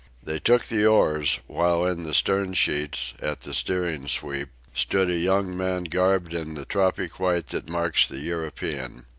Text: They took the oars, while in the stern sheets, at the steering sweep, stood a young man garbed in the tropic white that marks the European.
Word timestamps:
They 0.23 0.39
took 0.39 0.65
the 0.65 0.83
oars, 0.83 1.41
while 1.45 1.85
in 1.85 2.05
the 2.05 2.15
stern 2.15 2.55
sheets, 2.55 3.13
at 3.21 3.41
the 3.41 3.53
steering 3.53 4.07
sweep, 4.07 4.49
stood 4.73 5.11
a 5.11 5.15
young 5.15 5.55
man 5.55 5.83
garbed 5.83 6.33
in 6.33 6.55
the 6.55 6.65
tropic 6.65 7.19
white 7.19 7.49
that 7.49 7.69
marks 7.69 8.07
the 8.07 8.17
European. 8.19 9.05